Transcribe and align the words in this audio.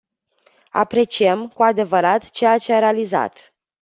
Apreciem, 0.71 1.47
cu 1.47 1.63
adevărat, 1.63 2.29
ceea 2.29 2.57
ce 2.57 2.73
a 2.73 2.79
realizat. 2.79 3.53